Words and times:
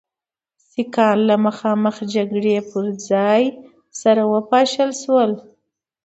سیکهان 0.69 1.17
له 1.29 1.35
مخامخ 1.45 1.95
جګړې 2.13 2.55
پر 2.69 2.85
ځای 3.09 3.43
سره 4.01 4.21
وپاشل 4.33 4.89
شول. 5.01 5.31